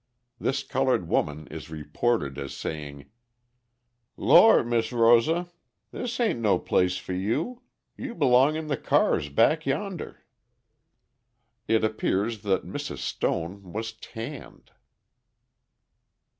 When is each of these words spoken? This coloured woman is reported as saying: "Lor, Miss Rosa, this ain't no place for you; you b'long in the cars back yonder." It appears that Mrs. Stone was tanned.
This 0.39 0.63
coloured 0.63 1.07
woman 1.07 1.45
is 1.51 1.69
reported 1.69 2.39
as 2.39 2.57
saying: 2.57 3.11
"Lor, 4.17 4.63
Miss 4.63 4.91
Rosa, 4.91 5.51
this 5.91 6.19
ain't 6.19 6.39
no 6.39 6.57
place 6.57 6.97
for 6.97 7.13
you; 7.13 7.61
you 7.95 8.15
b'long 8.15 8.55
in 8.55 8.65
the 8.65 8.77
cars 8.77 9.29
back 9.29 9.67
yonder." 9.67 10.23
It 11.67 11.83
appears 11.83 12.41
that 12.41 12.65
Mrs. 12.65 12.97
Stone 12.97 13.73
was 13.73 13.91
tanned. 13.93 14.71